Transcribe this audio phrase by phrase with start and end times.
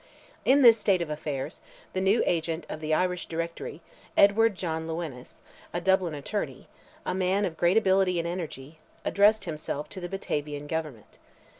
[0.45, 1.61] In this state of affairs,
[1.93, 3.81] the new agent of the Irish Directory,
[4.17, 5.43] Edward John Lewines,
[5.73, 6.67] a Dublin attorney,
[7.05, 11.19] a man of great ability and energy, addressed himself to the Batavian government.